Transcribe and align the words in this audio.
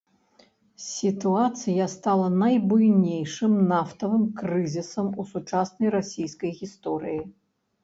Сітуацыя 0.83 1.85
стала 1.95 2.27
найбуйнейшым 2.43 3.53
нафтавым 3.73 4.25
крызісам 4.41 5.07
у 5.21 5.29
сучаснай 5.35 5.95
расійскай 5.99 6.51
гісторыі. 6.65 7.21